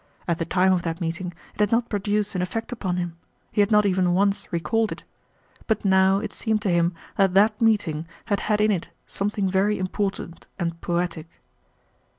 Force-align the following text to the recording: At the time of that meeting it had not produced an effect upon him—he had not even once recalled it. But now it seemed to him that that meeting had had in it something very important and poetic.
At 0.27 0.39
the 0.39 0.45
time 0.45 0.73
of 0.73 0.81
that 0.81 0.99
meeting 0.99 1.31
it 1.53 1.59
had 1.59 1.71
not 1.71 1.87
produced 1.87 2.33
an 2.33 2.41
effect 2.41 2.71
upon 2.71 2.97
him—he 2.97 3.61
had 3.61 3.69
not 3.69 3.85
even 3.85 4.15
once 4.15 4.51
recalled 4.51 4.91
it. 4.91 5.03
But 5.67 5.85
now 5.85 6.17
it 6.17 6.33
seemed 6.33 6.63
to 6.63 6.71
him 6.71 6.95
that 7.17 7.35
that 7.35 7.61
meeting 7.61 8.07
had 8.25 8.39
had 8.39 8.59
in 8.61 8.71
it 8.71 8.89
something 9.05 9.47
very 9.47 9.77
important 9.77 10.47
and 10.57 10.81
poetic. 10.81 11.27